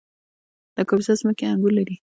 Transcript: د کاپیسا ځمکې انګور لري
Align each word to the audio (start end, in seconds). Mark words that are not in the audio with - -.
د 0.75 0.77
کاپیسا 0.89 1.13
ځمکې 1.21 1.43
انګور 1.51 1.73
لري 1.79 1.95